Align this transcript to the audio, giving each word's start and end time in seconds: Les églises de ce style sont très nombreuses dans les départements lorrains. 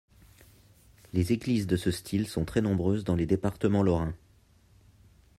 Les 1.13 1.31
églises 1.31 1.67
de 1.67 1.75
ce 1.77 1.91
style 1.91 2.27
sont 2.27 2.43
très 2.43 2.61
nombreuses 2.63 3.03
dans 3.03 3.13
les 3.15 3.27
départements 3.27 3.83
lorrains. 3.83 4.15